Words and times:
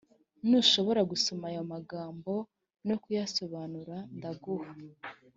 nushobora 0.49 1.01
gusoma 1.11 1.45
aya 1.51 1.61
magambo 1.73 2.33
no 2.87 2.95
kuyasobanura 3.03 3.95
ndaguha 4.17 4.71